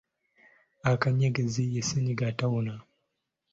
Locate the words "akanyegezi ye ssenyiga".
0.91-2.23